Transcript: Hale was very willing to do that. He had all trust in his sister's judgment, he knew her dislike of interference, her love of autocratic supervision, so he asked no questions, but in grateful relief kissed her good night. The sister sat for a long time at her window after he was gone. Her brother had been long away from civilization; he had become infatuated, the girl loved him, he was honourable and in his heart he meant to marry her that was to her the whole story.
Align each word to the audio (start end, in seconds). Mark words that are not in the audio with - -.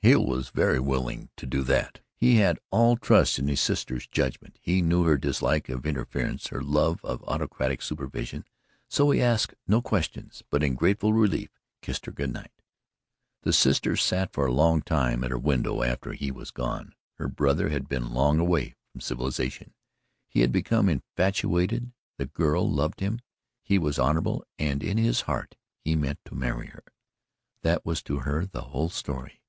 Hale 0.00 0.24
was 0.24 0.48
very 0.48 0.80
willing 0.80 1.28
to 1.36 1.44
do 1.44 1.62
that. 1.64 2.00
He 2.14 2.36
had 2.36 2.58
all 2.70 2.96
trust 2.96 3.38
in 3.38 3.48
his 3.48 3.60
sister's 3.60 4.06
judgment, 4.06 4.58
he 4.62 4.80
knew 4.80 5.02
her 5.04 5.18
dislike 5.18 5.68
of 5.68 5.84
interference, 5.84 6.46
her 6.46 6.62
love 6.62 7.04
of 7.04 7.22
autocratic 7.24 7.82
supervision, 7.82 8.46
so 8.88 9.10
he 9.10 9.20
asked 9.20 9.52
no 9.68 9.82
questions, 9.82 10.42
but 10.48 10.62
in 10.62 10.74
grateful 10.74 11.12
relief 11.12 11.50
kissed 11.82 12.06
her 12.06 12.12
good 12.12 12.32
night. 12.32 12.62
The 13.42 13.52
sister 13.52 13.94
sat 13.94 14.32
for 14.32 14.46
a 14.46 14.52
long 14.54 14.80
time 14.80 15.22
at 15.22 15.30
her 15.30 15.36
window 15.38 15.82
after 15.82 16.14
he 16.14 16.30
was 16.30 16.50
gone. 16.50 16.94
Her 17.18 17.28
brother 17.28 17.68
had 17.68 17.86
been 17.86 18.14
long 18.14 18.38
away 18.40 18.76
from 18.90 19.02
civilization; 19.02 19.74
he 20.30 20.40
had 20.40 20.50
become 20.50 20.88
infatuated, 20.88 21.92
the 22.16 22.24
girl 22.24 22.66
loved 22.66 23.00
him, 23.00 23.20
he 23.62 23.78
was 23.78 23.98
honourable 23.98 24.44
and 24.58 24.82
in 24.82 24.96
his 24.96 25.20
heart 25.28 25.56
he 25.78 25.94
meant 25.94 26.20
to 26.24 26.34
marry 26.34 26.68
her 26.68 26.84
that 27.60 27.84
was 27.84 28.02
to 28.04 28.20
her 28.20 28.46
the 28.46 28.62
whole 28.62 28.88
story. 28.88 29.42